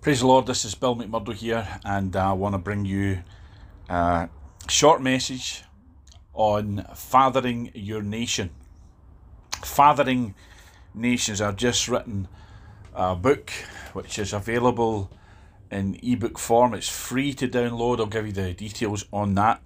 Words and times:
Praise 0.00 0.20
the 0.20 0.28
Lord, 0.28 0.46
this 0.46 0.64
is 0.64 0.76
Bill 0.76 0.94
McMurdo 0.94 1.34
here, 1.34 1.66
and 1.84 2.14
I 2.14 2.32
want 2.32 2.54
to 2.54 2.58
bring 2.58 2.84
you 2.84 3.18
a 3.88 4.28
short 4.68 5.02
message 5.02 5.64
on 6.32 6.86
fathering 6.94 7.72
your 7.74 8.00
nation. 8.00 8.50
Fathering 9.64 10.36
Nations. 10.94 11.40
I've 11.40 11.56
just 11.56 11.88
written 11.88 12.28
a 12.94 13.16
book 13.16 13.50
which 13.92 14.20
is 14.20 14.32
available 14.32 15.10
in 15.68 15.98
ebook 16.00 16.38
form. 16.38 16.74
It's 16.74 16.88
free 16.88 17.34
to 17.34 17.48
download. 17.48 17.98
I'll 17.98 18.06
give 18.06 18.24
you 18.24 18.32
the 18.32 18.54
details 18.54 19.04
on 19.12 19.34
that 19.34 19.60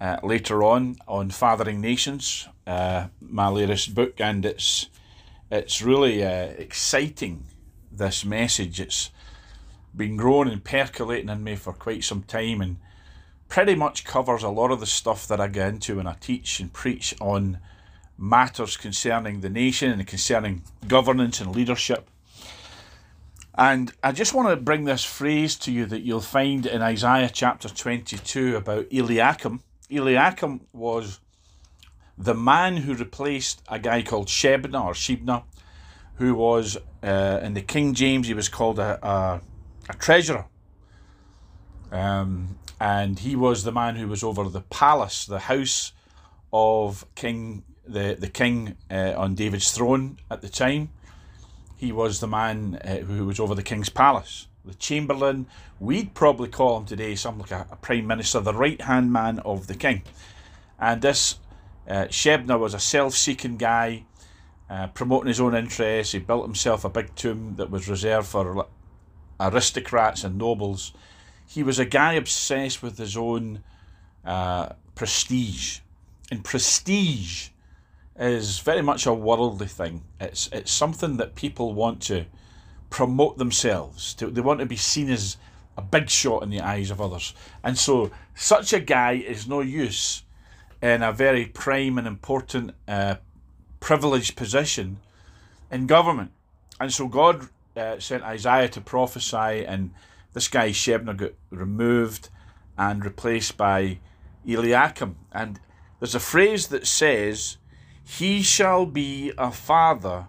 uh, 0.00 0.18
later 0.22 0.62
on 0.62 0.98
on 1.08 1.30
Fathering 1.30 1.80
Nations, 1.80 2.48
uh, 2.64 3.08
my 3.20 3.48
latest 3.48 3.92
book, 3.92 4.20
and 4.20 4.46
it's 4.46 4.88
it's 5.50 5.82
really 5.82 6.22
uh, 6.22 6.44
exciting. 6.58 7.46
This 7.90 8.24
message. 8.24 8.80
It's 8.80 9.10
been 9.96 10.16
growing 10.16 10.48
and 10.48 10.64
percolating 10.64 11.28
in 11.28 11.44
me 11.44 11.56
for 11.56 11.72
quite 11.72 12.04
some 12.04 12.22
time 12.22 12.60
and 12.60 12.76
pretty 13.48 13.74
much 13.74 14.04
covers 14.04 14.42
a 14.42 14.48
lot 14.48 14.70
of 14.70 14.80
the 14.80 14.86
stuff 14.86 15.28
that 15.28 15.40
I 15.40 15.48
get 15.48 15.68
into 15.68 15.96
when 15.96 16.06
I 16.06 16.14
teach 16.14 16.58
and 16.60 16.72
preach 16.72 17.14
on 17.20 17.58
matters 18.16 18.76
concerning 18.76 19.40
the 19.40 19.50
nation 19.50 19.90
and 19.90 20.06
concerning 20.06 20.62
governance 20.88 21.40
and 21.40 21.54
leadership. 21.54 22.08
And 23.54 23.92
I 24.02 24.12
just 24.12 24.32
want 24.32 24.48
to 24.48 24.56
bring 24.56 24.84
this 24.84 25.04
phrase 25.04 25.56
to 25.56 25.72
you 25.72 25.84
that 25.86 26.00
you'll 26.00 26.20
find 26.20 26.64
in 26.64 26.80
Isaiah 26.80 27.30
chapter 27.30 27.68
22 27.68 28.56
about 28.56 28.86
Eliakim. 28.90 29.62
Eliakim 29.90 30.62
was 30.72 31.20
the 32.16 32.34
man 32.34 32.78
who 32.78 32.94
replaced 32.94 33.62
a 33.68 33.78
guy 33.78 34.02
called 34.02 34.28
Shebna 34.28 34.82
or 34.82 34.92
Shebna, 34.92 35.42
who 36.14 36.34
was 36.34 36.78
uh, 37.02 37.40
in 37.42 37.52
the 37.52 37.60
King 37.60 37.92
James, 37.92 38.28
he 38.28 38.34
was 38.34 38.48
called 38.48 38.78
a, 38.78 38.98
a 39.06 39.40
a 39.92 39.96
treasurer. 39.96 40.46
Um, 41.90 42.58
and 42.80 43.18
he 43.18 43.36
was 43.36 43.64
the 43.64 43.72
man 43.72 43.96
who 43.96 44.08
was 44.08 44.22
over 44.22 44.48
the 44.48 44.62
palace, 44.62 45.26
the 45.26 45.40
house 45.40 45.92
of 46.52 47.06
King 47.14 47.62
the 47.86 48.16
the 48.18 48.28
king 48.28 48.76
uh, 48.90 49.14
on 49.16 49.34
David's 49.34 49.72
throne 49.72 50.18
at 50.30 50.40
the 50.40 50.48
time. 50.48 50.90
He 51.76 51.92
was 51.92 52.20
the 52.20 52.28
man 52.28 52.80
uh, 52.84 52.98
who 52.98 53.26
was 53.26 53.40
over 53.40 53.54
the 53.54 53.62
king's 53.62 53.88
palace, 53.88 54.46
the 54.64 54.74
chamberlain. 54.74 55.46
We'd 55.80 56.14
probably 56.14 56.48
call 56.48 56.78
him 56.78 56.86
today 56.86 57.16
something 57.16 57.42
like 57.42 57.50
a, 57.50 57.72
a 57.72 57.76
prime 57.76 58.06
minister, 58.06 58.40
the 58.40 58.54
right 58.54 58.80
hand 58.80 59.12
man 59.12 59.40
of 59.40 59.66
the 59.66 59.74
king. 59.74 60.02
And 60.78 61.02
this 61.02 61.38
uh, 61.88 62.04
Shebna 62.04 62.58
was 62.58 62.74
a 62.74 62.78
self 62.78 63.14
seeking 63.14 63.56
guy, 63.56 64.04
uh, 64.70 64.88
promoting 64.88 65.28
his 65.28 65.40
own 65.40 65.54
interests. 65.54 66.12
He 66.12 66.20
built 66.20 66.44
himself 66.44 66.84
a 66.84 66.88
big 66.88 67.14
tomb 67.16 67.56
that 67.56 67.70
was 67.70 67.88
reserved 67.88 68.28
for 68.28 68.66
aristocrats 69.50 70.24
and 70.24 70.38
nobles. 70.38 70.92
He 71.46 71.62
was 71.62 71.78
a 71.78 71.84
guy 71.84 72.14
obsessed 72.14 72.82
with 72.82 72.98
his 72.98 73.16
own 73.16 73.62
uh, 74.24 74.70
prestige. 74.94 75.80
And 76.30 76.44
prestige 76.44 77.48
is 78.18 78.60
very 78.60 78.82
much 78.82 79.06
a 79.06 79.12
worldly 79.12 79.66
thing. 79.66 80.04
It's 80.20 80.48
it's 80.52 80.70
something 80.70 81.16
that 81.16 81.34
people 81.34 81.74
want 81.74 82.00
to 82.02 82.26
promote 82.90 83.38
themselves. 83.38 84.14
To, 84.14 84.30
they 84.30 84.40
want 84.40 84.60
to 84.60 84.66
be 84.66 84.76
seen 84.76 85.10
as 85.10 85.36
a 85.76 85.82
big 85.82 86.10
shot 86.10 86.42
in 86.42 86.50
the 86.50 86.60
eyes 86.60 86.90
of 86.90 87.00
others. 87.00 87.34
And 87.64 87.76
so 87.78 88.10
such 88.34 88.72
a 88.72 88.80
guy 88.80 89.12
is 89.12 89.48
no 89.48 89.60
use 89.60 90.22
in 90.82 91.02
a 91.02 91.12
very 91.12 91.46
prime 91.46 91.98
and 91.98 92.06
important 92.06 92.72
uh, 92.86 93.16
privileged 93.80 94.36
position 94.36 94.98
in 95.70 95.86
government. 95.86 96.32
And 96.78 96.92
so 96.92 97.08
God 97.08 97.48
uh, 97.76 97.98
sent 97.98 98.22
Isaiah 98.22 98.68
to 98.68 98.80
prophesy, 98.80 99.64
and 99.64 99.92
this 100.32 100.48
guy 100.48 100.70
Shebna 100.70 101.16
got 101.16 101.32
removed 101.50 102.28
and 102.76 103.04
replaced 103.04 103.56
by 103.56 103.98
Eliakim. 104.46 105.16
And 105.30 105.60
there's 106.00 106.14
a 106.14 106.20
phrase 106.20 106.68
that 106.68 106.86
says, 106.86 107.58
He 108.04 108.42
shall 108.42 108.86
be 108.86 109.32
a 109.38 109.50
father 109.50 110.28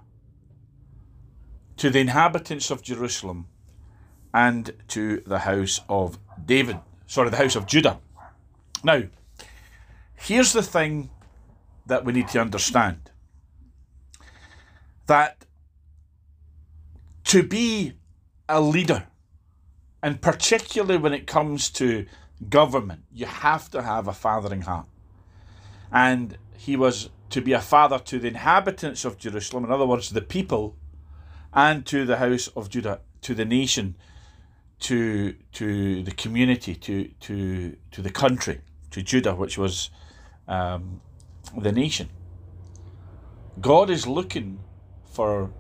to 1.78 1.90
the 1.90 2.00
inhabitants 2.00 2.69
of 2.69 2.81
Jerusalem 2.81 3.47
and 4.34 4.72
to 4.90 5.22
the 5.22 5.40
house 5.40 5.81
of 5.90 6.17
David. 6.46 6.79
Sorry, 7.07 7.29
the 7.29 7.38
house 7.38 7.56
of 7.56 7.67
Judah. 7.67 8.00
Now, 8.84 9.03
here's 10.16 10.53
the 10.53 10.63
thing 10.63 11.09
that 11.85 12.06
we 12.06 12.13
need 12.13 12.28
to 12.29 12.40
understand 12.40 13.12
that 15.07 15.46
to 17.33 17.41
be 17.41 17.94
a 18.47 18.61
leader, 18.61 19.07
and 20.03 20.21
particularly 20.21 20.99
when 20.99 21.13
it 21.13 21.25
comes 21.25 21.71
to 21.71 22.05
government, 22.47 23.01
you 23.11 23.25
have 23.25 23.71
to 23.71 23.81
have 23.81 24.07
a 24.07 24.13
fathering 24.13 24.61
heart. 24.61 24.85
And 25.91 26.38
he 26.55 26.75
was 26.75 27.09
to 27.31 27.41
be 27.41 27.53
a 27.53 27.59
father 27.59 27.97
to 27.97 28.19
the 28.19 28.27
inhabitants 28.27 29.03
of 29.03 29.17
Jerusalem, 29.17 29.66
in 29.66 29.72
other 29.72 29.88
words, 29.88 30.11
the 30.11 30.22
people, 30.22 30.77
and 31.51 31.83
to 31.88 32.05
the 32.05 32.17
house 32.17 32.49
of 32.49 32.69
Judah, 32.69 32.99
to 33.22 33.33
the 33.33 33.45
nation, 33.45 33.95
to 34.81 35.33
to 35.53 36.03
the 36.03 36.11
community, 36.11 36.75
to 36.75 37.07
to 37.22 37.75
to 37.89 38.01
the 38.03 38.11
country, 38.11 38.61
to 38.91 39.01
Judah, 39.01 39.33
which 39.33 39.57
was 39.57 39.89
um, 40.47 41.01
the 41.57 41.72
nation. 41.72 42.09
God 43.59 43.89
is 43.89 44.05
looking 44.05 44.59
for 45.03 45.51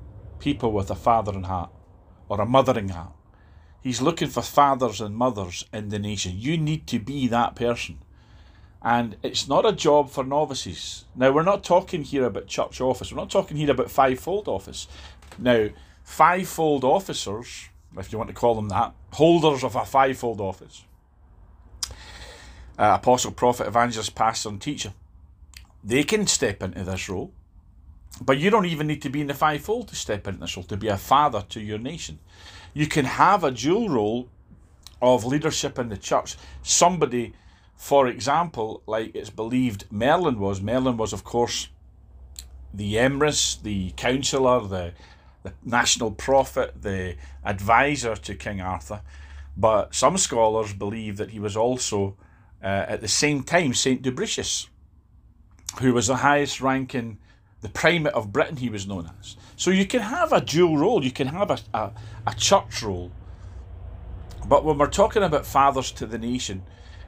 people 0.43 0.73
with 0.73 0.91
a 0.91 0.95
fathering 0.95 1.43
heart 1.43 1.69
or 2.27 2.41
a 2.41 2.45
mothering 2.45 2.89
heart. 2.89 3.13
He's 3.81 4.01
looking 4.01 4.27
for 4.27 4.41
fathers 4.41 4.99
and 4.99 5.15
mothers 5.15 5.63
in 5.71 5.87
the 5.87 5.99
nation. 5.99 6.33
You 6.35 6.57
need 6.57 6.85
to 6.87 6.99
be 6.99 7.27
that 7.27 7.55
person. 7.55 7.99
And 8.81 9.15
it's 9.23 9.47
not 9.47 9.65
a 9.65 9.71
job 9.71 10.09
for 10.09 10.25
novices. 10.25 11.05
Now, 11.15 11.31
we're 11.31 11.43
not 11.43 11.63
talking 11.63 12.03
here 12.03 12.25
about 12.25 12.47
church 12.47 12.81
office. 12.81 13.11
We're 13.11 13.21
not 13.21 13.29
talking 13.29 13.55
here 13.55 13.71
about 13.71 13.89
fivefold 13.89 14.49
office. 14.49 14.87
Now, 15.39 15.69
fivefold 16.03 16.83
officers, 16.83 17.69
if 17.97 18.11
you 18.11 18.17
want 18.17 18.29
to 18.29 18.35
call 18.35 18.55
them 18.55 18.67
that, 18.67 18.93
holders 19.13 19.63
of 19.63 19.77
a 19.77 19.85
fivefold 19.85 20.41
office, 20.41 20.83
uh, 22.77 22.97
apostle, 22.99 23.31
prophet, 23.31 23.67
evangelist, 23.67 24.13
pastor, 24.13 24.49
and 24.49 24.61
teacher, 24.61 24.93
they 25.81 26.03
can 26.03 26.27
step 26.27 26.61
into 26.61 26.83
this 26.83 27.07
role. 27.07 27.31
But 28.21 28.37
you 28.37 28.49
don't 28.49 28.65
even 28.65 28.87
need 28.87 29.01
to 29.01 29.09
be 29.09 29.21
in 29.21 29.27
the 29.27 29.33
fivefold 29.33 29.87
to 29.89 29.95
step 29.95 30.27
into 30.27 30.41
this 30.41 30.55
role, 30.55 30.63
to 30.65 30.77
be 30.77 30.87
a 30.87 30.97
father 30.97 31.43
to 31.49 31.59
your 31.59 31.79
nation. 31.79 32.19
You 32.73 32.87
can 32.87 33.05
have 33.05 33.43
a 33.43 33.51
dual 33.51 33.89
role 33.89 34.29
of 35.01 35.25
leadership 35.25 35.77
in 35.79 35.89
the 35.89 35.97
church. 35.97 36.37
Somebody, 36.61 37.33
for 37.75 38.07
example, 38.07 38.83
like 38.85 39.15
it's 39.15 39.29
believed 39.29 39.85
Merlin 39.91 40.39
was. 40.39 40.61
Merlin 40.61 40.97
was, 40.97 41.11
of 41.11 41.23
course, 41.23 41.69
the 42.73 42.95
emrys, 42.95 43.61
the 43.61 43.91
counselor, 43.91 44.67
the, 44.67 44.93
the 45.43 45.53
national 45.63 46.11
prophet, 46.11 46.81
the 46.81 47.15
advisor 47.43 48.15
to 48.15 48.35
King 48.35 48.61
Arthur. 48.61 49.01
But 49.57 49.93
some 49.93 50.17
scholars 50.17 50.73
believe 50.73 51.17
that 51.17 51.31
he 51.31 51.39
was 51.39 51.55
also, 51.55 52.15
uh, 52.63 52.85
at 52.87 53.01
the 53.01 53.07
same 53.07 53.43
time, 53.43 53.73
Saint 53.73 54.01
Dubricius, 54.01 54.67
who 55.79 55.93
was 55.93 56.07
the 56.07 56.17
highest 56.17 56.61
ranking 56.61 57.19
the 57.63 57.69
primate 57.69 58.13
of 58.13 58.33
Britain, 58.33 58.57
he 58.57 58.69
was 58.69 58.85
known 58.85 59.09
as. 59.19 59.37
So 59.55 59.71
you 59.71 59.85
can 59.85 60.01
have 60.01 60.33
a 60.33 60.41
dual 60.41 60.77
role, 60.77 61.03
you 61.03 61.11
can 61.11 61.27
have 61.27 61.49
a, 61.49 61.57
a, 61.73 61.91
a 62.27 62.35
church 62.35 62.83
role. 62.83 63.09
But 64.45 64.65
when 64.65 64.77
we're 64.77 64.87
talking 64.87 65.23
about 65.23 65.45
fathers 65.45 65.89
to 65.93 66.05
the 66.05 66.17
nation, 66.17 66.63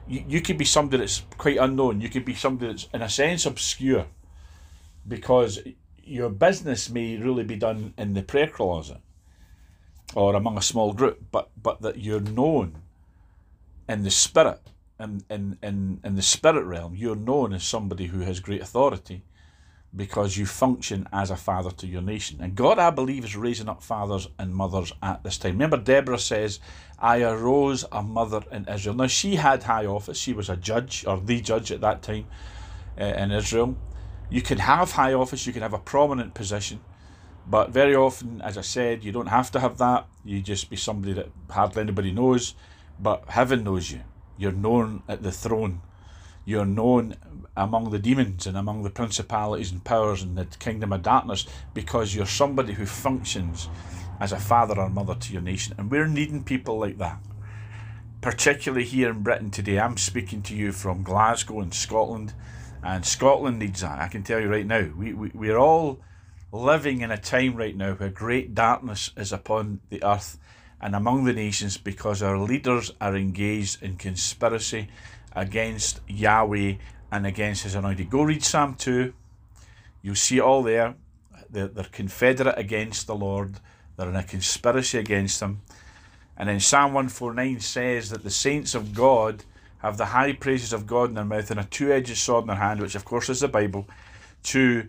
you, 0.08 0.24
you 0.26 0.40
could 0.40 0.56
be 0.56 0.64
somebody 0.64 1.02
that's 1.02 1.22
quite 1.36 1.58
unknown. 1.58 2.00
You 2.00 2.08
could 2.08 2.24
be 2.24 2.34
somebody 2.34 2.72
that's, 2.72 2.88
in 2.94 3.02
a 3.02 3.10
sense, 3.10 3.44
obscure 3.44 4.06
because 5.06 5.60
your 6.02 6.30
business 6.30 6.88
may 6.88 7.18
really 7.18 7.44
be 7.44 7.56
done 7.56 7.92
in 7.98 8.14
the 8.14 8.22
prayer 8.22 8.48
closet 8.48 8.98
or 10.14 10.34
among 10.34 10.56
a 10.56 10.62
small 10.62 10.94
group, 10.94 11.22
but, 11.30 11.50
but 11.62 11.82
that 11.82 11.98
you're 11.98 12.20
known 12.20 12.78
in 13.90 14.04
the 14.04 14.10
spirit, 14.10 14.60
in, 14.98 15.22
in, 15.28 15.58
in, 15.62 16.00
in 16.02 16.14
the 16.14 16.22
spirit 16.22 16.64
realm, 16.64 16.94
you're 16.94 17.14
known 17.14 17.52
as 17.52 17.62
somebody 17.62 18.06
who 18.06 18.20
has 18.20 18.40
great 18.40 18.62
authority 18.62 19.22
because 19.96 20.36
you 20.36 20.44
function 20.44 21.08
as 21.12 21.30
a 21.30 21.36
father 21.36 21.70
to 21.70 21.86
your 21.86 22.02
nation. 22.02 22.38
And 22.42 22.54
God, 22.54 22.78
I 22.78 22.90
believe, 22.90 23.24
is 23.24 23.34
raising 23.34 23.68
up 23.68 23.82
fathers 23.82 24.28
and 24.38 24.54
mothers 24.54 24.92
at 25.02 25.24
this 25.24 25.38
time. 25.38 25.52
Remember, 25.52 25.78
Deborah 25.78 26.18
says, 26.18 26.60
I 26.98 27.22
arose 27.22 27.84
a 27.90 28.02
mother 28.02 28.42
in 28.52 28.68
Israel. 28.68 28.94
Now, 28.94 29.06
she 29.06 29.36
had 29.36 29.62
high 29.62 29.86
office. 29.86 30.18
She 30.18 30.32
was 30.32 30.50
a 30.50 30.56
judge, 30.56 31.04
or 31.06 31.18
the 31.18 31.40
judge 31.40 31.72
at 31.72 31.80
that 31.80 32.02
time 32.02 32.26
uh, 33.00 33.04
in 33.04 33.32
Israel. 33.32 33.76
You 34.28 34.42
can 34.42 34.58
have 34.58 34.92
high 34.92 35.14
office, 35.14 35.46
you 35.46 35.52
can 35.52 35.62
have 35.62 35.72
a 35.72 35.78
prominent 35.78 36.34
position, 36.34 36.80
but 37.46 37.70
very 37.70 37.94
often, 37.94 38.40
as 38.42 38.58
I 38.58 38.62
said, 38.62 39.04
you 39.04 39.12
don't 39.12 39.28
have 39.28 39.52
to 39.52 39.60
have 39.60 39.78
that. 39.78 40.08
You 40.24 40.40
just 40.40 40.68
be 40.68 40.76
somebody 40.76 41.12
that 41.12 41.28
hardly 41.48 41.82
anybody 41.82 42.10
knows, 42.10 42.54
but 42.98 43.24
heaven 43.28 43.62
knows 43.62 43.92
you. 43.92 44.00
You're 44.36 44.50
known 44.50 45.04
at 45.08 45.22
the 45.22 45.30
throne 45.30 45.80
you're 46.46 46.64
known 46.64 47.16
among 47.56 47.90
the 47.90 47.98
demons 47.98 48.46
and 48.46 48.56
among 48.56 48.82
the 48.82 48.90
principalities 48.90 49.72
and 49.72 49.82
powers 49.84 50.22
in 50.22 50.36
the 50.36 50.44
kingdom 50.44 50.92
of 50.92 51.02
darkness 51.02 51.46
because 51.74 52.14
you're 52.14 52.24
somebody 52.24 52.72
who 52.72 52.86
functions 52.86 53.68
as 54.20 54.32
a 54.32 54.38
father 54.38 54.78
or 54.78 54.88
mother 54.88 55.14
to 55.14 55.32
your 55.32 55.42
nation. 55.42 55.74
And 55.76 55.90
we're 55.90 56.06
needing 56.06 56.44
people 56.44 56.78
like 56.78 56.98
that. 56.98 57.18
Particularly 58.20 58.84
here 58.84 59.10
in 59.10 59.22
Britain 59.22 59.50
today. 59.50 59.78
I'm 59.78 59.96
speaking 59.96 60.40
to 60.42 60.54
you 60.54 60.72
from 60.72 61.02
Glasgow 61.02 61.60
in 61.60 61.72
Scotland, 61.72 62.32
and 62.82 63.04
Scotland 63.04 63.58
needs 63.58 63.82
that. 63.82 63.98
I 63.98 64.08
can 64.08 64.22
tell 64.22 64.40
you 64.40 64.48
right 64.48 64.66
now. 64.66 64.88
We, 64.96 65.12
we, 65.12 65.30
we're 65.34 65.58
all 65.58 66.00
living 66.52 67.00
in 67.00 67.10
a 67.10 67.18
time 67.18 67.56
right 67.56 67.76
now 67.76 67.94
where 67.94 68.08
great 68.08 68.54
darkness 68.54 69.10
is 69.16 69.32
upon 69.32 69.80
the 69.90 70.02
earth 70.02 70.38
and 70.80 70.94
among 70.94 71.24
the 71.24 71.32
nations 71.32 71.76
because 71.76 72.22
our 72.22 72.38
leaders 72.38 72.92
are 73.00 73.16
engaged 73.16 73.82
in 73.82 73.96
conspiracy 73.96 74.88
against 75.36 76.00
Yahweh 76.08 76.74
and 77.12 77.26
against 77.26 77.62
his 77.62 77.76
anointed. 77.76 78.10
Go 78.10 78.22
read 78.22 78.42
Psalm 78.42 78.74
2. 78.74 79.12
You'll 80.02 80.14
see 80.16 80.38
it 80.38 80.42
all 80.42 80.62
there. 80.62 80.96
They're, 81.50 81.68
they're 81.68 81.84
confederate 81.84 82.58
against 82.58 83.06
the 83.06 83.14
Lord, 83.14 83.60
they're 83.96 84.08
in 84.08 84.16
a 84.16 84.22
conspiracy 84.24 84.98
against 84.98 85.40
him. 85.40 85.62
And 86.36 86.48
then 86.48 86.60
Psalm 86.60 86.92
149 86.92 87.60
says 87.60 88.10
that 88.10 88.24
the 88.24 88.30
saints 88.30 88.74
of 88.74 88.92
God 88.92 89.44
have 89.78 89.96
the 89.96 90.06
high 90.06 90.32
praises 90.32 90.72
of 90.72 90.86
God 90.86 91.10
in 91.10 91.14
their 91.14 91.24
mouth 91.24 91.50
and 91.50 91.60
a 91.60 91.64
two 91.64 91.92
edged 91.92 92.16
sword 92.16 92.42
in 92.42 92.48
their 92.48 92.56
hand, 92.56 92.80
which 92.80 92.94
of 92.94 93.04
course 93.04 93.28
is 93.28 93.40
the 93.40 93.48
Bible, 93.48 93.86
to 94.44 94.88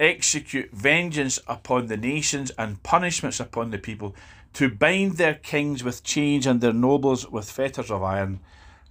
execute 0.00 0.70
vengeance 0.72 1.38
upon 1.46 1.86
the 1.86 1.96
nations 1.96 2.50
and 2.58 2.82
punishments 2.82 3.40
upon 3.40 3.70
the 3.70 3.78
people, 3.78 4.14
to 4.54 4.68
bind 4.68 5.16
their 5.16 5.34
kings 5.34 5.84
with 5.84 6.02
chains 6.02 6.46
and 6.46 6.60
their 6.60 6.72
nobles 6.72 7.28
with 7.28 7.50
fetters 7.50 7.90
of 7.90 8.02
iron, 8.02 8.40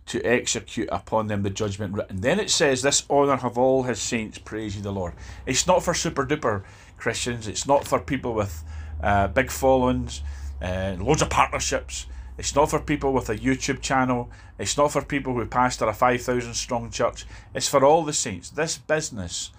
to 0.08 0.22
execute 0.24 0.90
upon 0.92 1.28
them 1.28 1.44
the 1.44 1.50
judgment 1.50 1.94
written. 1.94 2.22
Then 2.22 2.40
it 2.40 2.50
says, 2.50 2.82
This 2.82 3.04
honour 3.10 3.38
have 3.38 3.58
all 3.58 3.84
his 3.84 4.02
saints, 4.02 4.38
praise 4.38 4.76
ye 4.76 4.82
the 4.82 4.92
Lord. 4.92 5.14
It's 5.46 5.68
not 5.68 5.84
for 5.84 5.94
super 5.94 6.26
duper 6.26 6.64
Christians, 6.98 7.48
it's 7.48 7.68
not 7.68 7.88
for 7.88 8.00
people 8.00 8.34
with 8.34 8.64
uh, 9.02 9.28
big 9.28 9.52
followings, 9.52 10.22
uh, 10.62 10.96
loads 11.00 11.22
of 11.22 11.30
partnerships. 11.30 12.08
It's 12.38 12.56
not 12.56 12.70
for 12.70 12.80
people 12.80 13.14
with 13.14 13.30
a 13.30 13.38
YouTube 13.38 13.82
channel. 13.82 14.30
It's 14.60 14.78
not 14.78 14.92
for 14.92 15.04
people 15.04 15.34
who 15.34 15.46
pastor 15.48 15.88
a 15.88 15.94
5,000 15.94 16.54
strong 16.54 16.92
church. 16.92 17.26
It's 17.56 17.68
for 17.68 17.84
all 17.84 18.04
the 18.04 18.14
saints. 18.14 18.52
This 18.52 18.78
business 18.78 19.52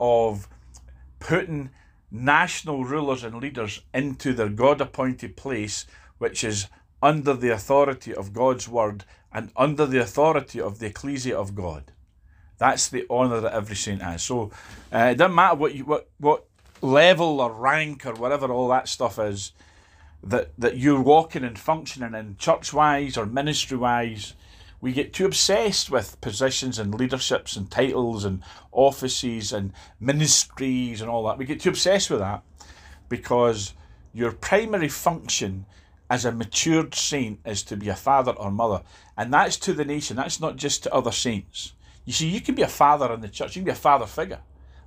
of 0.00 0.48
putting 1.20 1.70
national 2.10 2.84
rulers 2.84 3.22
and 3.22 3.36
leaders 3.36 3.82
into 3.92 4.32
their 4.32 4.48
God 4.48 4.80
appointed 4.80 5.36
place, 5.36 5.86
which 6.18 6.42
is 6.42 6.68
under 7.02 7.34
the 7.34 7.50
authority 7.50 8.14
of 8.14 8.32
God's 8.32 8.68
word 8.68 9.04
and 9.32 9.50
under 9.56 9.86
the 9.86 10.00
authority 10.00 10.60
of 10.60 10.78
the 10.78 10.86
ecclesia 10.86 11.36
of 11.36 11.54
God. 11.54 11.92
That's 12.58 12.88
the 12.88 13.06
honour 13.10 13.40
that 13.40 13.54
every 13.54 13.76
saint 13.76 14.02
has. 14.02 14.22
So 14.22 14.50
uh, 14.92 15.08
it 15.12 15.16
doesn't 15.16 15.34
matter 15.34 15.56
what 15.56 15.74
you, 15.74 15.84
what 15.84 16.08
what 16.18 16.44
level 16.80 17.40
or 17.40 17.52
rank 17.52 18.06
or 18.06 18.14
whatever 18.14 18.52
all 18.52 18.68
that 18.68 18.88
stuff 18.88 19.18
is 19.18 19.52
that 20.22 20.52
that 20.58 20.76
you're 20.76 21.00
walking 21.00 21.44
and 21.44 21.58
functioning 21.58 22.14
in 22.14 22.36
church 22.36 22.72
wise 22.72 23.16
or 23.16 23.26
ministry 23.26 23.76
wise 23.76 24.34
we 24.82 24.92
get 24.92 25.12
too 25.12 25.24
obsessed 25.24 25.90
with 25.90 26.20
positions 26.20 26.76
and 26.76 26.92
leaderships 26.92 27.54
and 27.54 27.70
titles 27.70 28.24
and 28.24 28.42
offices 28.72 29.52
and 29.52 29.72
ministries 30.00 31.00
and 31.00 31.08
all 31.08 31.24
that. 31.24 31.38
We 31.38 31.44
get 31.44 31.60
too 31.60 31.68
obsessed 31.68 32.10
with 32.10 32.18
that 32.18 32.42
because 33.08 33.74
your 34.12 34.32
primary 34.32 34.88
function 34.88 35.66
as 36.12 36.26
a 36.26 36.30
matured 36.30 36.94
saint 36.94 37.40
is 37.46 37.62
to 37.62 37.74
be 37.74 37.88
a 37.88 37.96
father 37.96 38.32
or 38.32 38.50
mother. 38.50 38.82
And 39.16 39.32
that's 39.32 39.56
to 39.56 39.72
the 39.72 39.86
nation, 39.86 40.14
that's 40.14 40.40
not 40.40 40.56
just 40.56 40.82
to 40.82 40.92
other 40.92 41.10
saints. 41.10 41.72
You 42.04 42.12
see, 42.12 42.28
you 42.28 42.42
can 42.42 42.54
be 42.54 42.60
a 42.60 42.68
father 42.68 43.10
in 43.14 43.22
the 43.22 43.28
church, 43.28 43.56
you 43.56 43.60
can 43.60 43.72
be 43.72 43.78
a 43.78 43.86
father 43.88 44.04
figure 44.04 44.40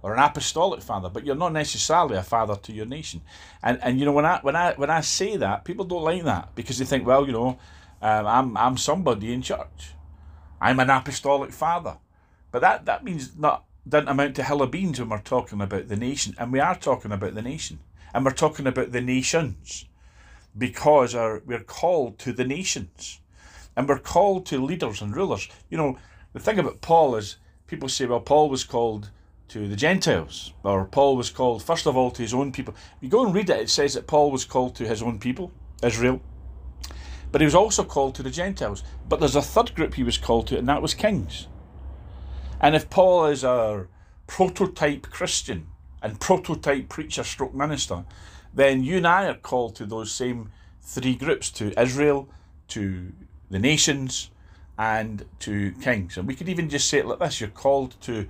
or 0.04 0.14
an 0.14 0.20
apostolic 0.20 0.84
father, 0.84 1.10
but 1.10 1.26
you're 1.26 1.36
not 1.36 1.52
necessarily 1.52 2.16
a 2.16 2.22
father 2.22 2.56
to 2.58 2.72
your 2.72 2.86
nation. 2.86 3.22
And 3.64 3.80
and 3.82 4.00
you 4.00 4.06
know 4.06 4.12
when 4.12 4.28
I 4.28 4.38
when 4.44 4.56
I 4.56 4.74
when 4.76 4.92
I 4.92 5.02
say 5.02 5.36
that, 5.38 5.66
people 5.66 5.84
don't 5.86 6.04
like 6.04 6.24
that 6.26 6.54
because 6.54 6.78
they 6.78 6.86
think, 6.86 7.08
well, 7.08 7.26
you 7.26 7.34
know, 7.34 7.58
um, 8.04 8.28
I'm 8.28 8.58
I'm 8.58 8.78
somebody 8.78 9.34
in 9.34 9.42
church. 9.42 9.96
I'm 10.62 10.80
an 10.80 10.92
apostolic 10.92 11.52
father, 11.52 11.98
but 12.52 12.62
that 12.62 12.86
that 12.86 13.04
means 13.04 13.36
not 13.36 13.66
doesn't 13.90 14.10
amount 14.10 14.36
to 14.36 14.44
hill 14.44 14.62
of 14.62 14.70
beans 14.70 15.00
when 15.00 15.10
we're 15.10 15.22
talking 15.22 15.60
about 15.60 15.88
the 15.88 15.96
nation, 15.96 16.36
and 16.38 16.54
we 16.54 16.60
are 16.60 16.76
talking 16.76 17.12
about 17.12 17.34
the 17.34 17.42
nation, 17.42 17.80
and 18.14 18.24
we're 18.24 18.42
talking 18.44 18.68
about 18.68 18.92
the 18.92 19.02
nations, 19.02 19.86
because 20.58 21.14
our, 21.16 21.42
we're 21.46 21.64
called 21.64 22.18
to 22.20 22.34
the 22.34 22.46
nations, 22.46 23.20
and 23.76 23.88
we're 23.88 24.00
called 24.00 24.46
to 24.48 24.64
leaders 24.64 25.02
and 25.02 25.16
rulers. 25.16 25.50
You 25.70 25.78
know, 25.78 25.98
the 26.34 26.40
thing 26.40 26.60
about 26.60 26.82
Paul 26.82 27.16
is 27.16 27.38
people 27.68 27.90
say, 27.90 28.06
well, 28.06 28.20
Paul 28.20 28.50
was 28.50 28.64
called 28.64 29.10
to 29.50 29.68
the 29.68 29.76
Gentiles, 29.76 30.54
or 30.64 30.86
Paul 30.86 31.18
was 31.18 31.30
called 31.30 31.64
first 31.64 31.86
of 31.86 31.96
all 31.96 32.12
to 32.12 32.22
his 32.22 32.34
own 32.34 32.52
people. 32.52 32.74
If 32.98 33.04
you 33.04 33.10
go 33.10 33.26
and 33.26 33.34
read 33.34 33.50
it, 33.50 33.60
it 33.60 33.70
says 33.70 33.94
that 33.94 34.08
Paul 34.08 34.32
was 34.32 34.46
called 34.46 34.76
to 34.76 34.88
his 34.88 35.02
own 35.04 35.20
people, 35.20 35.52
Israel. 35.84 36.22
But 37.32 37.42
he 37.42 37.46
was 37.46 37.56
also 37.56 37.84
called 37.84 38.16
to 38.16 38.24
the 38.24 38.32
Gentiles. 38.32 38.84
But 39.10 39.20
there's 39.20 39.36
a 39.36 39.42
third 39.42 39.76
group 39.76 39.96
he 39.96 40.04
was 40.04 40.18
called 40.18 40.48
to, 40.48 40.58
and 40.58 40.70
that 40.70 40.82
was 40.82 40.94
kings. 40.94 41.48
And 42.62 42.76
if 42.76 42.90
Paul 42.90 43.26
is 43.26 43.44
a 43.44 43.88
prototype 44.26 45.10
Christian 45.10 45.68
and 46.02 46.20
prototype 46.20 46.88
preacher 46.88 47.24
stroke 47.24 47.54
minister, 47.54 48.06
then 48.56 48.84
you 48.84 48.98
and 48.98 49.08
I 49.08 49.28
are 49.28 49.36
called 49.36 49.76
to 49.76 49.86
those 49.86 50.12
same 50.12 50.52
three 50.82 51.16
groups 51.16 51.52
to 51.52 51.80
Israel, 51.80 52.30
to 52.70 53.12
the 53.50 53.60
nations, 53.60 54.32
and 54.78 55.26
to 55.40 55.72
kings. 55.82 56.18
And 56.18 56.28
we 56.28 56.36
could 56.36 56.50
even 56.50 56.70
just 56.70 56.90
say 56.90 57.00
it 57.00 57.06
like 57.06 57.20
this 57.20 57.40
you're 57.40 57.50
called 57.50 58.00
to 58.02 58.28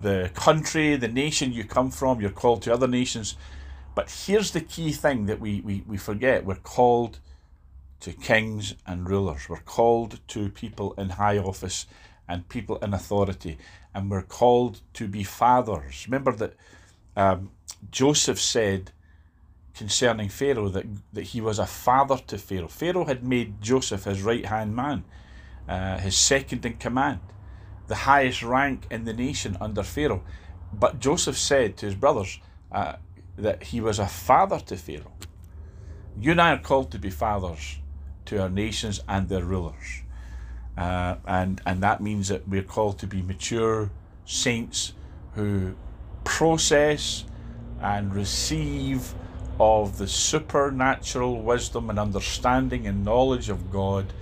the 0.00 0.30
country, 0.34 0.96
the 0.96 1.08
nation 1.08 1.52
you 1.52 1.64
come 1.64 1.90
from, 1.90 2.20
you're 2.20 2.30
called 2.30 2.62
to 2.62 2.72
other 2.72 2.88
nations. 2.88 3.36
But 3.94 4.10
here's 4.26 4.50
the 4.50 4.60
key 4.60 4.92
thing 4.92 5.26
that 5.26 5.40
we, 5.40 5.60
we, 5.60 5.84
we 5.86 5.96
forget 5.96 6.44
we're 6.44 6.56
called 6.56 7.20
to 8.00 8.12
kings 8.12 8.74
and 8.86 9.08
rulers. 9.08 9.48
We're 9.48 9.58
called 9.58 10.20
to 10.28 10.50
people 10.50 10.94
in 10.94 11.10
high 11.10 11.38
office 11.38 11.86
and 12.28 12.48
people 12.48 12.76
in 12.78 12.92
authority, 12.92 13.58
and 13.94 14.10
we're 14.10 14.22
called 14.22 14.80
to 14.94 15.06
be 15.06 15.22
fathers. 15.22 16.06
Remember 16.06 16.32
that 16.32 16.54
um, 17.16 17.50
Joseph 17.90 18.40
said 18.40 18.90
concerning 19.74 20.28
Pharaoh 20.28 20.68
that, 20.68 20.86
that 21.12 21.22
he 21.22 21.40
was 21.40 21.58
a 21.58 21.66
father 21.66 22.16
to 22.28 22.38
Pharaoh. 22.38 22.68
Pharaoh 22.68 23.04
had 23.04 23.24
made 23.24 23.60
Joseph 23.60 24.04
his 24.04 24.22
right 24.22 24.46
hand 24.46 24.74
man, 24.74 25.04
uh, 25.68 25.98
his 25.98 26.16
second 26.16 26.64
in 26.64 26.74
command, 26.74 27.20
the 27.88 27.94
highest 27.94 28.42
rank 28.42 28.86
in 28.90 29.04
the 29.04 29.12
nation 29.12 29.56
under 29.60 29.82
Pharaoh. 29.82 30.22
But 30.72 31.00
Joseph 31.00 31.36
said 31.36 31.76
to 31.78 31.86
his 31.86 31.94
brothers 31.94 32.40
uh, 32.72 32.94
that 33.36 33.64
he 33.64 33.80
was 33.80 33.98
a 33.98 34.06
father 34.06 34.60
to 34.60 34.76
Pharaoh. 34.76 35.12
You 36.18 36.32
and 36.32 36.40
I 36.40 36.52
are 36.52 36.58
called 36.58 36.92
to 36.92 36.98
be 36.98 37.10
fathers 37.10 37.78
to 38.26 38.40
our 38.40 38.48
nations 38.48 39.00
and 39.08 39.28
their 39.28 39.44
rulers. 39.44 40.02
Uh, 40.76 41.16
and, 41.26 41.60
and 41.66 41.82
that 41.82 42.00
means 42.00 42.28
that 42.28 42.48
we're 42.48 42.62
called 42.62 42.98
to 43.00 43.06
be 43.06 43.22
mature 43.22 43.90
saints 44.24 44.92
who 45.34 45.74
process 46.24 47.24
and 47.80 48.14
receive 48.14 49.14
of 49.60 49.98
the 49.98 50.08
supernatural 50.08 51.40
wisdom 51.42 51.90
and 51.90 51.98
understanding 51.98 52.86
and 52.86 53.04
knowledge 53.04 53.48
of 53.48 53.70
God 53.70 54.12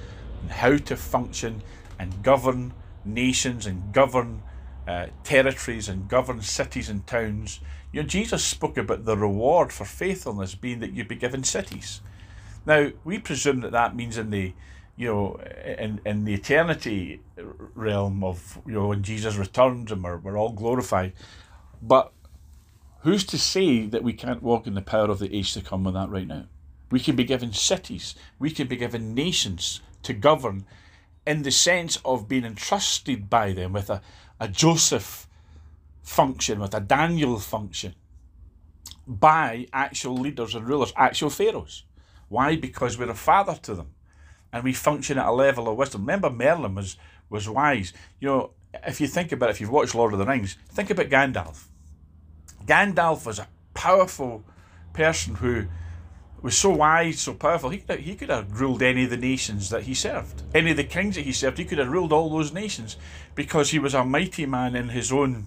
and 0.43 0.51
how 0.51 0.77
to 0.77 0.97
function 0.97 1.62
and 1.99 2.23
govern 2.23 2.75
nations 3.05 3.67
and 3.67 3.93
govern 3.93 4.43
uh, 4.87 5.07
territories 5.25 5.89
and 5.89 6.09
govern 6.09 6.43
cities 6.43 6.89
and 6.89 7.07
towns. 7.07 7.61
You 7.93 8.03
know, 8.03 8.09
Jesus 8.09 8.45
spoke 8.45 8.77
about 8.77 9.05
the 9.05 9.17
reward 9.17 9.73
for 9.73 9.85
faithfulness 9.85 10.55
being 10.55 10.81
that 10.81 10.93
you'd 10.93 11.09
be 11.09 11.17
given 11.17 11.45
cities. 11.45 12.01
Now 12.67 12.91
we 13.05 13.19
presume 13.19 13.61
that 13.61 13.73
that 13.73 13.97
means 13.97 14.19
in 14.19 14.31
the, 14.31 14.53
you 14.97 15.09
know, 15.09 15.41
in 15.65 16.01
in 16.05 16.25
the 16.25 16.35
eternity 16.35 17.21
realm 17.37 18.23
of 18.23 18.59
you 18.67 18.75
know 18.75 18.89
when 18.89 19.03
Jesus 19.03 19.37
returns 19.37 19.91
and 19.91 20.03
we're 20.03 20.19
we're 20.19 20.39
all 20.39 20.53
glorified, 20.53 21.12
but 21.81 22.12
who's 23.03 23.25
to 23.25 23.39
say 23.39 23.87
that 23.87 24.03
we 24.03 24.13
can't 24.13 24.43
walk 24.43 24.67
in 24.67 24.75
the 24.75 24.83
power 24.83 25.11
of 25.11 25.19
the 25.19 25.35
age 25.35 25.53
to 25.55 25.61
come 25.61 25.85
with 25.85 25.95
that 25.95 26.11
right 26.11 26.27
now? 26.27 26.47
We 26.91 27.01
can 27.01 27.17
be 27.17 27.25
given 27.25 27.53
cities, 27.53 28.15
we 28.39 28.51
can 28.51 28.67
be 28.67 28.77
given 28.77 29.15
nations 29.15 29.81
to 30.03 30.13
govern 30.13 30.67
in 31.27 31.43
the 31.43 31.51
sense 31.51 31.99
of 32.05 32.29
being 32.29 32.45
entrusted 32.45 33.31
by 33.31 33.53
them 33.53 33.73
with 33.73 33.89
a, 33.89 34.03
a 34.41 34.49
Joseph 34.49 35.29
function, 36.03 36.59
with 36.59 36.75
a 36.75 36.81
Daniel 36.81 37.39
function, 37.39 37.95
by 39.07 39.67
actual 39.73 40.17
leaders 40.17 40.55
and 40.55 40.67
rulers, 40.67 40.93
actual 40.97 41.31
pharaohs. 41.31 41.85
Why? 42.29 42.57
Because 42.57 42.99
we're 42.99 43.11
a 43.11 43.15
father 43.15 43.59
to 43.63 43.75
them 43.75 43.95
and 44.53 44.65
we 44.65 44.73
function 44.73 45.19
at 45.19 45.27
a 45.27 45.33
level 45.33 45.69
of 45.69 45.77
wisdom. 45.77 46.03
Remember, 46.03 46.31
Merlin 46.31 46.75
was, 46.75 46.97
was 47.31 47.49
wise. 47.49 47.93
You 48.21 48.29
know, 48.29 48.51
if 48.87 49.01
you 49.01 49.07
think 49.07 49.33
about 49.33 49.49
it, 49.49 49.53
if 49.53 49.61
you've 49.61 49.71
watched 49.71 49.95
Lord 49.95 50.13
of 50.13 50.19
the 50.19 50.27
Rings, 50.27 50.57
think 50.71 50.91
about 50.91 51.09
Gandalf. 51.09 51.65
Gandalf 52.66 53.26
was 53.26 53.38
a 53.38 53.49
powerful 53.75 54.45
person 54.92 55.37
who 55.37 55.66
was 56.42 56.57
so 56.57 56.71
wise, 56.71 57.21
so 57.21 57.35
powerful, 57.35 57.71
he 57.71 57.78
could, 57.78 58.00
he 58.00 58.16
could 58.16 58.28
have 58.28 58.61
ruled 58.61 58.83
any 58.83 59.04
of 59.04 59.11
the 59.11 59.16
nations 59.16 59.71
that 59.71 59.85
he 59.85 59.95
served. 59.95 60.42
Any 60.54 60.73
of 60.73 60.76
the 60.76 60.85
kings 60.85 61.14
that 61.14 61.23
he 61.23 61.33
served, 61.33 61.59
he 61.59 61.64
could 61.64 61.78
have 61.78 61.88
ruled 61.88 62.12
all 62.12 62.31
those 62.31 62.52
nations 62.52 62.97
because 63.35 63.71
he 63.71 63.78
was 63.78 63.95
a 63.95 64.04
mighty 64.04 64.45
man 64.45 64.75
in 64.75 64.88
his 64.88 65.12
own, 65.12 65.47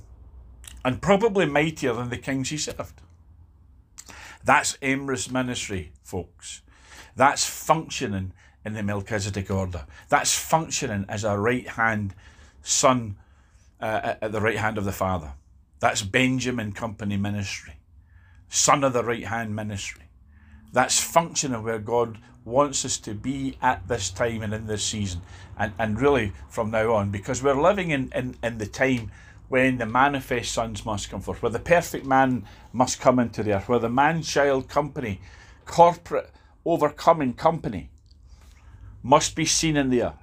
and 0.85 1.01
probably 1.01 1.45
mightier 1.45 1.93
than 1.93 2.09
the 2.09 2.17
kings 2.17 2.49
he 2.49 2.57
served. 2.57 3.01
That's 4.43 4.77
Emrys 4.77 5.31
ministry, 5.31 5.91
folks. 6.03 6.61
That's 7.15 7.45
functioning 7.45 8.31
in 8.63 8.73
the 8.73 8.83
Melchizedek 8.83 9.51
order. 9.51 9.85
That's 10.09 10.37
functioning 10.37 11.05
as 11.09 11.23
a 11.23 11.37
right 11.37 11.67
hand 11.67 12.13
son 12.61 13.17
uh, 13.81 14.15
at 14.21 14.31
the 14.31 14.41
right 14.41 14.57
hand 14.57 14.77
of 14.77 14.85
the 14.85 14.91
Father. 14.91 15.33
That's 15.79 16.01
Benjamin 16.01 16.71
Company 16.71 17.17
ministry, 17.17 17.75
son 18.49 18.83
of 18.83 18.93
the 18.93 19.03
right 19.03 19.25
hand 19.25 19.55
ministry. 19.55 20.03
That's 20.71 20.99
functioning 20.99 21.63
where 21.63 21.79
God 21.79 22.17
wants 22.43 22.85
us 22.85 22.97
to 22.99 23.13
be 23.13 23.57
at 23.61 23.87
this 23.87 24.09
time 24.09 24.41
and 24.41 24.53
in 24.53 24.67
this 24.67 24.83
season, 24.83 25.21
and, 25.57 25.73
and 25.79 25.99
really 25.99 26.31
from 26.49 26.71
now 26.71 26.93
on, 26.93 27.11
because 27.11 27.41
we're 27.41 27.59
living 27.59 27.89
in, 27.89 28.11
in, 28.13 28.35
in 28.43 28.57
the 28.57 28.67
time 28.67 29.11
when 29.47 29.77
the 29.77 29.85
manifest 29.85 30.51
sons 30.51 30.85
must 30.85 31.09
come 31.09 31.21
forth, 31.21 31.41
where 31.41 31.51
the 31.51 31.59
perfect 31.59 32.05
man 32.05 32.45
must 32.73 32.99
come 32.99 33.19
into 33.19 33.43
the 33.43 33.53
earth, 33.53 33.69
where 33.69 33.79
the 33.79 33.89
man 33.89 34.21
child 34.21 34.67
company, 34.67 35.19
corporate 35.65 36.31
overcoming 36.65 37.33
company, 37.33 37.89
must 39.03 39.35
be 39.35 39.45
seen 39.45 39.77
in 39.77 39.89
the 39.89 40.03
earth. 40.03 40.13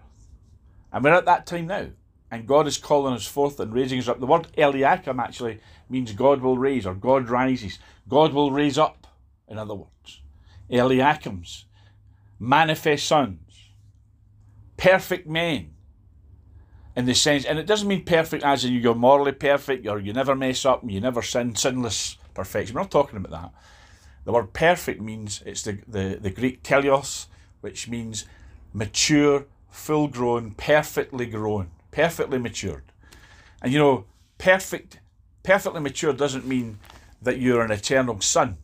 And 0.92 1.04
we're 1.04 1.14
at 1.14 1.24
that 1.26 1.46
time 1.46 1.68
now. 1.68 1.86
And 2.32 2.46
God 2.46 2.66
is 2.66 2.78
calling 2.78 3.12
us 3.12 3.26
forth 3.26 3.60
and 3.60 3.74
raising 3.74 3.98
us 3.98 4.08
up. 4.08 4.18
The 4.18 4.26
word 4.26 4.46
Eliakim 4.56 5.20
actually 5.20 5.60
means 5.90 6.12
God 6.12 6.40
will 6.40 6.56
raise 6.56 6.86
or 6.86 6.94
God 6.94 7.28
rises. 7.28 7.78
God 8.08 8.32
will 8.32 8.50
raise 8.50 8.78
up, 8.78 9.06
in 9.46 9.58
other 9.58 9.74
words. 9.74 10.22
Eliakims, 10.70 11.64
manifest 12.38 13.06
sons, 13.06 13.68
perfect 14.78 15.28
men, 15.28 15.74
in 16.96 17.04
the 17.04 17.14
sense, 17.14 17.44
and 17.44 17.58
it 17.58 17.66
doesn't 17.66 17.86
mean 17.86 18.02
perfect 18.02 18.42
as 18.42 18.64
in 18.64 18.72
you're 18.72 18.94
morally 18.94 19.32
perfect 19.32 19.86
or 19.86 19.98
you 19.98 20.14
never 20.14 20.34
mess 20.34 20.64
up 20.64 20.80
and 20.80 20.90
you 20.90 21.02
never 21.02 21.20
sin, 21.20 21.54
sinless 21.54 22.16
perfection. 22.32 22.74
We're 22.74 22.80
not 22.80 22.90
talking 22.90 23.18
about 23.18 23.32
that. 23.32 23.52
The 24.24 24.32
word 24.32 24.54
perfect 24.54 25.02
means 25.02 25.42
it's 25.44 25.64
the, 25.64 25.80
the, 25.86 26.18
the 26.18 26.30
Greek 26.30 26.62
teleos, 26.62 27.26
which 27.60 27.88
means 27.88 28.24
mature, 28.72 29.44
full 29.68 30.08
grown, 30.08 30.52
perfectly 30.52 31.26
grown, 31.26 31.70
perfectly 31.92 32.38
matured. 32.38 32.82
And 33.62 33.72
you 33.72 33.78
know, 33.78 34.06
perfect, 34.38 34.98
perfectly 35.44 35.80
mature 35.80 36.12
doesn't 36.12 36.44
mean 36.44 36.80
that 37.22 37.38
you're 37.38 37.62
an 37.62 37.70
eternal 37.70 38.20
son 38.20 38.58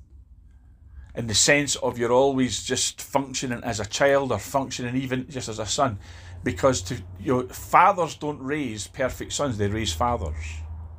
in 1.15 1.27
the 1.27 1.35
sense 1.35 1.77
of 1.77 1.99
you're 1.99 2.13
always 2.13 2.63
just 2.63 3.01
functioning 3.01 3.61
as 3.63 3.81
a 3.81 3.87
child 3.87 4.33
or 4.33 4.39
functioning 4.39 4.97
even 4.97 5.29
just 5.29 5.49
as 5.49 5.59
a 5.59 5.67
son 5.67 5.99
because 6.45 6.83
to 6.83 6.97
your 7.21 7.45
know, 7.45 7.49
fathers 7.49 8.15
don't 8.15 8.41
raise 8.41 8.87
perfect 8.87 9.33
sons 9.33 9.59
they 9.59 9.69
raise 9.69 9.93
fathers 9.93 10.37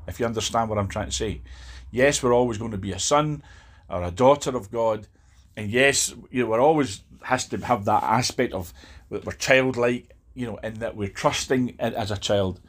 if 0.08 0.20
you 0.20 0.26
understand 0.26 0.70
what 0.70 0.78
i'm 0.78 0.88
trying 0.88 1.06
to 1.06 1.16
say 1.16 1.42
yes 1.92 2.22
we're 2.22 2.34
always 2.34 2.58
going 2.58 2.72
to 2.72 2.78
be 2.78 2.92
a 2.92 3.00
son 3.00 3.42
or 3.90 4.04
a 4.04 4.12
daughter 4.12 4.56
of 4.58 4.72
god 4.72 5.08
and 5.56 5.70
yes 5.70 6.14
you 6.32 6.44
know 6.44 6.50
we're 6.50 6.60
always 6.60 7.04
has 7.22 7.48
to 7.48 7.58
have 7.58 7.86
that 7.86 8.04
aspect 8.04 8.54
of 8.54 8.74
that 9.10 9.26
we're 9.26 9.32
childlike 9.34 10.16
you 10.40 10.46
know 10.46 10.58
in 10.58 10.76
that 10.76 10.96
we're 10.96 11.10
trusting 11.10 11.76
as 11.80 12.12
a 12.12 12.18
child 12.18 12.60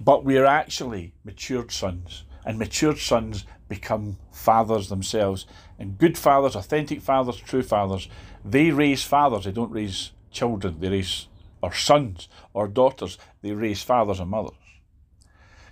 but 0.00 0.24
we're 0.24 0.46
actually 0.46 1.12
matured 1.24 1.70
sons 1.70 2.24
and 2.44 2.58
matured 2.58 2.98
sons 2.98 3.44
become 3.68 4.16
fathers 4.32 4.88
themselves 4.88 5.46
and 5.78 5.98
good 5.98 6.16
fathers 6.18 6.56
authentic 6.56 7.00
fathers 7.00 7.36
true 7.36 7.62
fathers 7.62 8.08
they 8.44 8.70
raise 8.70 9.02
fathers 9.02 9.44
they 9.44 9.52
don't 9.52 9.70
raise 9.70 10.12
children 10.30 10.76
they 10.80 10.88
raise 10.88 11.28
or 11.62 11.72
sons 11.72 12.28
or 12.52 12.68
daughters, 12.68 13.16
they 13.40 13.52
raise 13.52 13.82
fathers 13.82 14.20
and 14.20 14.30
mothers. 14.30 14.56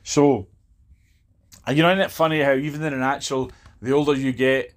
So, 0.02 0.46
and 1.66 1.76
you 1.76 1.82
know, 1.82 1.90
isn't 1.90 2.00
it 2.00 2.10
funny 2.10 2.40
how 2.40 2.54
even 2.54 2.82
in 2.82 2.94
a 2.94 2.96
natural, 2.96 3.50
the 3.82 3.92
older 3.92 4.14
you 4.14 4.32
get, 4.32 4.72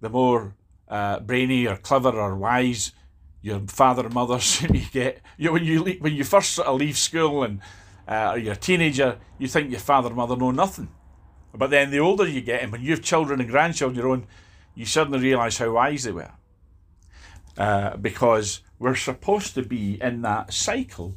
the 0.00 0.08
more 0.08 0.54
uh, 0.88 1.20
brainy 1.20 1.66
or 1.66 1.76
clever 1.76 2.10
or 2.10 2.34
wise 2.34 2.92
your 3.44 3.60
father 3.68 4.06
and 4.06 4.14
mother 4.14 4.40
soon 4.40 4.74
you 4.74 4.86
get. 4.90 5.20
You 5.36 5.52
when 5.52 5.64
you 5.64 5.82
leave, 5.82 6.00
when 6.00 6.14
you 6.14 6.24
first 6.24 6.52
sort 6.52 6.66
of 6.66 6.80
leave 6.80 6.96
school 6.96 7.44
and 7.44 7.60
uh, 8.08 8.38
you're 8.40 8.54
a 8.54 8.56
teenager, 8.56 9.18
you 9.38 9.46
think 9.46 9.70
your 9.70 9.80
father 9.80 10.08
and 10.08 10.16
mother 10.16 10.36
know 10.36 10.50
nothing. 10.50 10.88
But 11.54 11.70
then 11.70 11.90
the 11.90 12.00
older 12.00 12.26
you 12.26 12.40
get, 12.40 12.62
and 12.62 12.72
when 12.72 12.82
you 12.82 12.90
have 12.90 13.02
children 13.02 13.40
and 13.40 13.48
grandchildren 13.48 13.96
your 13.96 14.08
own, 14.08 14.26
you 14.74 14.86
suddenly 14.86 15.20
realise 15.20 15.58
how 15.58 15.72
wise 15.72 16.02
they 16.02 16.12
were. 16.12 16.32
Uh, 17.56 17.96
because 17.98 18.62
we're 18.78 18.96
supposed 18.96 19.54
to 19.54 19.62
be 19.62 20.02
in 20.02 20.22
that 20.22 20.52
cycle 20.52 21.14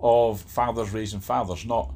of 0.00 0.42
fathers 0.42 0.90
raising 0.90 1.20
fathers, 1.20 1.64
not 1.64 1.94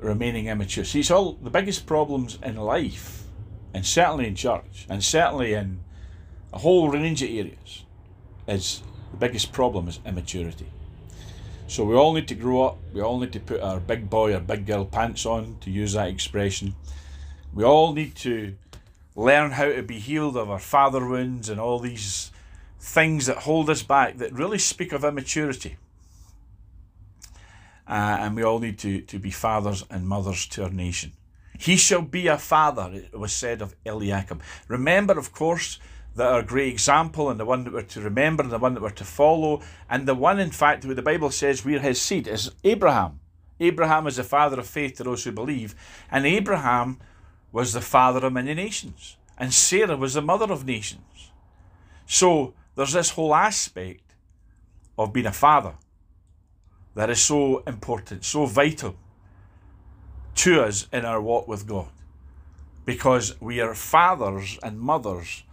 remaining 0.00 0.46
immature. 0.46 0.84
See, 0.84 1.00
it's 1.00 1.10
all 1.10 1.32
the 1.32 1.50
biggest 1.50 1.86
problems 1.86 2.38
in 2.42 2.56
life, 2.56 3.24
and 3.72 3.84
certainly 3.84 4.28
in 4.28 4.36
church, 4.36 4.86
and 4.88 5.02
certainly 5.02 5.54
in 5.54 5.80
a 6.52 6.58
whole 6.58 6.88
range 6.88 7.22
of 7.22 7.30
areas, 7.30 7.83
is 8.46 8.82
the 9.10 9.16
biggest 9.16 9.52
problem 9.52 9.88
is 9.88 10.00
immaturity. 10.04 10.66
So 11.66 11.84
we 11.84 11.94
all 11.94 12.12
need 12.12 12.28
to 12.28 12.34
grow 12.34 12.62
up. 12.64 12.78
We 12.92 13.00
all 13.00 13.18
need 13.18 13.32
to 13.32 13.40
put 13.40 13.60
our 13.60 13.80
big 13.80 14.10
boy 14.10 14.34
or 14.34 14.40
big 14.40 14.66
girl 14.66 14.84
pants 14.84 15.24
on, 15.24 15.56
to 15.60 15.70
use 15.70 15.94
that 15.94 16.08
expression. 16.08 16.74
We 17.54 17.64
all 17.64 17.92
need 17.92 18.14
to 18.16 18.54
learn 19.16 19.52
how 19.52 19.66
to 19.66 19.82
be 19.82 19.98
healed 19.98 20.36
of 20.36 20.50
our 20.50 20.58
father 20.58 21.06
wounds 21.06 21.48
and 21.48 21.60
all 21.60 21.78
these 21.78 22.30
things 22.78 23.26
that 23.26 23.38
hold 23.38 23.70
us 23.70 23.82
back 23.82 24.18
that 24.18 24.32
really 24.32 24.58
speak 24.58 24.92
of 24.92 25.04
immaturity. 25.04 25.76
Uh, 27.88 28.16
and 28.20 28.36
we 28.36 28.42
all 28.42 28.58
need 28.58 28.78
to, 28.78 29.00
to 29.02 29.18
be 29.18 29.30
fathers 29.30 29.84
and 29.90 30.06
mothers 30.08 30.46
to 30.46 30.64
our 30.64 30.70
nation. 30.70 31.12
He 31.58 31.76
shall 31.76 32.02
be 32.02 32.26
a 32.26 32.36
father, 32.36 32.90
it 32.92 33.18
was 33.18 33.32
said 33.32 33.62
of 33.62 33.74
Eliakim. 33.86 34.40
Remember, 34.68 35.18
of 35.18 35.32
course, 35.32 35.78
that 36.16 36.30
are 36.30 36.40
a 36.40 36.44
great 36.44 36.72
example 36.72 37.28
and 37.28 37.40
the 37.40 37.44
one 37.44 37.64
that 37.64 37.72
we're 37.72 37.82
to 37.82 38.00
remember 38.00 38.42
and 38.42 38.52
the 38.52 38.58
one 38.58 38.74
that 38.74 38.82
we're 38.82 38.90
to 38.90 39.04
follow, 39.04 39.60
and 39.90 40.06
the 40.06 40.14
one, 40.14 40.38
in 40.38 40.50
fact, 40.50 40.84
where 40.84 40.94
the 40.94 41.02
Bible 41.02 41.30
says 41.30 41.64
we're 41.64 41.80
his 41.80 42.00
seed 42.00 42.28
is 42.28 42.50
Abraham. 42.62 43.20
Abraham 43.60 44.06
is 44.06 44.16
the 44.16 44.24
father 44.24 44.58
of 44.60 44.66
faith 44.66 44.96
to 44.96 45.04
those 45.04 45.24
who 45.24 45.32
believe, 45.32 45.74
and 46.10 46.26
Abraham 46.26 47.00
was 47.52 47.72
the 47.72 47.80
father 47.80 48.26
of 48.26 48.32
many 48.32 48.54
nations, 48.54 49.16
and 49.38 49.52
Sarah 49.52 49.96
was 49.96 50.14
the 50.14 50.22
mother 50.22 50.52
of 50.52 50.66
nations. 50.66 51.30
So, 52.06 52.54
there's 52.74 52.92
this 52.92 53.10
whole 53.10 53.34
aspect 53.34 54.14
of 54.98 55.12
being 55.12 55.26
a 55.26 55.32
father 55.32 55.74
that 56.94 57.10
is 57.10 57.20
so 57.20 57.58
important, 57.66 58.24
so 58.24 58.46
vital 58.46 58.96
to 60.34 60.62
us 60.62 60.88
in 60.92 61.04
our 61.04 61.20
walk 61.20 61.46
with 61.48 61.66
God. 61.66 61.88
Because 62.84 63.40
we 63.40 63.60
are 63.60 63.74
fathers 63.74 64.58
and 64.62 64.78
mothers 64.78 65.44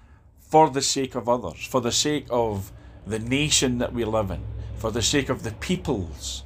for 0.51 0.69
the 0.69 0.81
sake 0.81 1.15
of 1.15 1.29
others, 1.29 1.65
for 1.65 1.79
the 1.79 1.93
sake 1.93 2.27
of 2.29 2.73
the 3.07 3.19
nation 3.19 3.77
that 3.77 3.93
we 3.93 4.03
live 4.03 4.29
in, 4.29 4.43
for 4.75 4.91
the 4.91 5.01
sake 5.01 5.29
of 5.29 5.43
the 5.43 5.51
peoples 5.53 6.43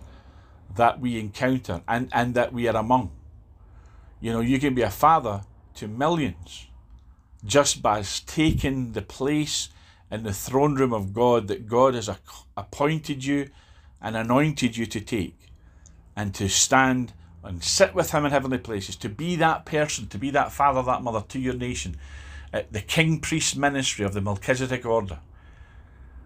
that 0.76 1.00
we 1.00 1.20
encounter 1.20 1.82
and, 1.88 2.08
and 2.14 2.36
that 2.36 2.54
we 2.54 2.68
are 2.68 2.78
among. 2.78 3.12
You 4.22 4.32
know, 4.32 4.42
you 4.42 4.60
can 4.60 4.76
be 4.76 4.84
a 4.84 4.92
father 4.92 5.42
to 5.76 5.88
millions 5.88 6.68
just 7.44 7.82
by 7.82 8.04
taking 8.28 8.92
the 8.92 9.02
place 9.02 9.70
in 10.12 10.22
the 10.22 10.34
throne 10.34 10.76
room 10.76 10.94
of 10.94 11.12
God 11.12 11.48
that 11.48 11.68
God 11.68 11.96
has 11.96 12.08
appointed 12.56 13.26
you 13.26 13.50
and 14.00 14.16
anointed 14.16 14.78
you 14.78 14.86
to 14.86 15.02
take 15.02 15.38
and 16.16 16.32
to 16.36 16.48
stand 16.48 17.14
and 17.44 17.64
sit 17.64 17.96
with 17.96 18.12
Him 18.12 18.26
in 18.26 18.32
heavenly 18.32 18.60
places, 18.60 18.96
to 18.98 19.10
be 19.10 19.36
that 19.38 19.66
person, 19.66 20.08
to 20.10 20.20
be 20.20 20.30
that 20.30 20.52
father, 20.52 20.84
that 20.84 21.02
mother 21.02 21.24
to 21.30 21.40
your 21.40 21.56
nation, 21.56 21.96
the 22.72 22.82
king 22.82 23.20
priest 23.20 23.58
ministry 23.58 24.06
of 24.06 24.14
the 24.14 24.22
Melchizedek 24.22 24.86
order, 24.86 25.20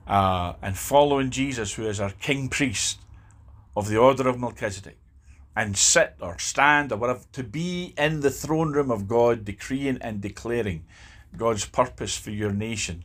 uh, 0.08 0.54
and 0.62 0.78
following 0.78 1.30
Jesus, 1.30 1.74
who 1.74 1.88
is 1.88 2.00
our 2.00 2.12
king 2.12 2.50
priest 2.50 3.00
of 3.76 3.90
the 3.90 3.98
order 3.98 4.28
of 4.28 4.40
Melchizedek, 4.40 4.98
and 5.56 5.78
sit 5.78 6.16
or 6.20 6.38
stand 6.40 6.92
or 6.92 6.98
whatever, 6.98 7.22
to 7.34 7.44
be 7.44 7.94
in 7.98 8.22
the 8.22 8.32
throne 8.32 8.72
room 8.72 8.92
of 8.92 9.08
God, 9.08 9.46
decreeing 9.46 9.98
and 10.02 10.22
declaring 10.22 10.86
God's 11.38 11.66
purpose 11.66 12.18
for 12.18 12.32
your 12.32 12.52
nation 12.52 13.04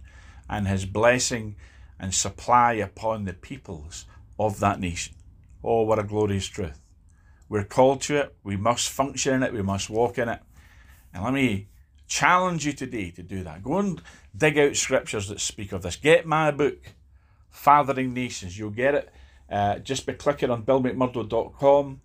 and 0.48 0.68
his 0.68 0.86
blessing 0.86 1.56
and 1.98 2.14
supply 2.14 2.74
upon 2.74 3.24
the 3.24 3.32
peoples 3.32 4.06
of 4.38 4.60
that 4.60 4.80
nation. 4.80 5.14
Oh, 5.62 5.82
what 5.82 5.98
a 5.98 6.02
glorious 6.02 6.46
truth. 6.46 6.80
We're 7.48 7.64
called 7.64 8.00
to 8.02 8.16
it, 8.16 8.36
we 8.42 8.56
must 8.56 8.88
function 8.88 9.34
in 9.34 9.42
it, 9.42 9.52
we 9.52 9.62
must 9.62 9.90
walk 9.90 10.18
in 10.18 10.28
it. 10.28 10.40
And 11.12 11.22
let 11.22 11.32
me 11.32 11.68
challenge 12.06 12.66
you 12.66 12.72
today 12.72 13.10
to 13.10 13.22
do 13.22 13.42
that. 13.44 13.62
Go 13.62 13.78
and 13.78 14.02
dig 14.36 14.58
out 14.58 14.76
scriptures 14.76 15.28
that 15.28 15.40
speak 15.40 15.72
of 15.72 15.82
this. 15.82 15.96
Get 15.96 16.26
my 16.26 16.50
book, 16.50 16.78
Fathering 17.50 18.12
Nations. 18.12 18.58
You'll 18.58 18.70
get 18.70 18.94
it 18.94 19.12
uh, 19.50 19.78
just 19.78 20.06
by 20.06 20.14
clicking 20.14 20.50
on 20.50 20.64
billmcmurdo.com. 20.64 22.00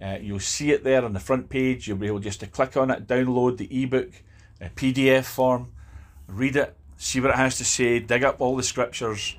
Uh, 0.00 0.18
you'll 0.20 0.40
see 0.40 0.72
it 0.72 0.84
there 0.84 1.04
on 1.04 1.12
the 1.12 1.20
front 1.20 1.48
page. 1.48 1.86
You'll 1.86 1.96
be 1.96 2.06
able 2.06 2.18
just 2.18 2.40
to 2.40 2.46
click 2.46 2.76
on 2.76 2.90
it, 2.90 3.06
download 3.06 3.56
the 3.56 3.82
ebook, 3.82 4.10
a 4.60 4.68
PDF 4.70 5.24
form, 5.24 5.72
read 6.26 6.56
it, 6.56 6.76
see 6.96 7.20
what 7.20 7.30
it 7.30 7.36
has 7.36 7.56
to 7.58 7.64
say, 7.64 8.00
dig 8.00 8.24
up 8.24 8.40
all 8.40 8.56
the 8.56 8.62
scriptures, 8.62 9.36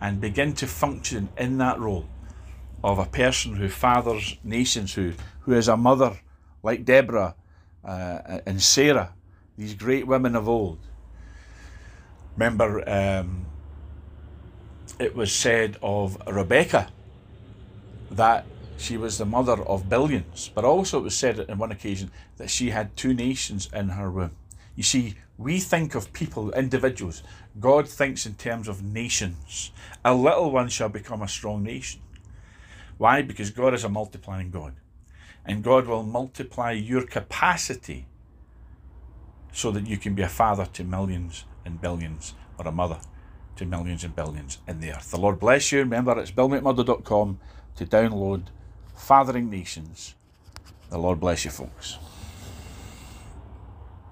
and 0.00 0.20
begin 0.20 0.52
to 0.54 0.66
function 0.66 1.28
in 1.38 1.58
that 1.58 1.78
role 1.78 2.06
of 2.84 2.98
a 2.98 3.06
person 3.06 3.56
who 3.56 3.68
fathers 3.68 4.36
nations, 4.44 4.94
who, 4.94 5.12
who 5.40 5.52
is 5.54 5.68
a 5.68 5.76
mother 5.76 6.20
like 6.62 6.84
Deborah 6.84 7.34
uh, 7.84 8.40
and 8.46 8.60
Sarah, 8.60 9.14
these 9.56 9.74
great 9.74 10.06
women 10.06 10.36
of 10.36 10.48
old, 10.48 10.78
Remember, 12.36 12.86
um, 12.88 13.46
it 14.98 15.16
was 15.16 15.32
said 15.32 15.78
of 15.82 16.18
Rebecca 16.26 16.88
that 18.10 18.44
she 18.76 18.98
was 18.98 19.16
the 19.16 19.24
mother 19.24 19.62
of 19.62 19.88
billions, 19.88 20.50
but 20.54 20.64
also 20.64 20.98
it 20.98 21.04
was 21.04 21.16
said 21.16 21.48
on 21.48 21.56
one 21.56 21.72
occasion 21.72 22.10
that 22.36 22.50
she 22.50 22.70
had 22.70 22.94
two 22.94 23.14
nations 23.14 23.70
in 23.72 23.90
her 23.90 24.10
womb. 24.10 24.36
You 24.74 24.82
see, 24.82 25.14
we 25.38 25.60
think 25.60 25.94
of 25.94 26.12
people, 26.12 26.52
individuals. 26.52 27.22
God 27.58 27.88
thinks 27.88 28.26
in 28.26 28.34
terms 28.34 28.68
of 28.68 28.82
nations. 28.82 29.70
A 30.04 30.14
little 30.14 30.50
one 30.50 30.68
shall 30.68 30.90
become 30.90 31.22
a 31.22 31.28
strong 31.28 31.62
nation. 31.62 32.02
Why? 32.98 33.22
Because 33.22 33.50
God 33.50 33.72
is 33.72 33.84
a 33.84 33.88
multiplying 33.88 34.50
God. 34.50 34.74
And 35.46 35.64
God 35.64 35.86
will 35.86 36.02
multiply 36.02 36.72
your 36.72 37.06
capacity 37.06 38.06
so 39.56 39.70
that 39.70 39.86
you 39.86 39.96
can 39.96 40.14
be 40.14 40.20
a 40.20 40.28
father 40.28 40.66
to 40.66 40.84
millions 40.84 41.44
and 41.64 41.80
billions 41.80 42.34
or 42.58 42.68
a 42.68 42.72
mother 42.72 42.98
to 43.56 43.64
millions 43.64 44.04
and 44.04 44.14
billions 44.14 44.58
in 44.68 44.80
the 44.80 44.92
earth. 44.92 45.10
The 45.10 45.16
Lord 45.16 45.40
bless 45.40 45.72
you. 45.72 45.78
Remember, 45.78 46.20
it's 46.20 46.30
billmcmurdo.com 46.30 47.38
to 47.76 47.86
download 47.86 48.42
Fathering 48.94 49.48
Nations. 49.48 50.14
The 50.90 50.98
Lord 50.98 51.20
bless 51.20 51.46
you, 51.46 51.50
folks. 51.50 51.96